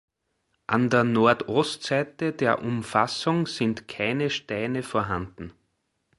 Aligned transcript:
An 0.65 0.89
der 0.89 1.03
Nordostseite 1.03 2.33
der 2.33 2.63
Umfassung 2.63 3.45
sind 3.45 3.87
keine 3.87 4.31
Steine 4.31 4.81
vorhanden. 4.81 5.53